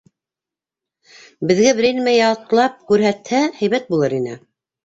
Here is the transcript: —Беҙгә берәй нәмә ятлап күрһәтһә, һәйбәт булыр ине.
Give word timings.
—Беҙгә 1.51 1.75
берәй 1.79 1.95
нәмә 1.97 2.15
ятлап 2.15 2.81
күрһәтһә, 2.93 3.43
һәйбәт 3.63 3.89
булыр 3.93 4.21
ине. 4.23 4.39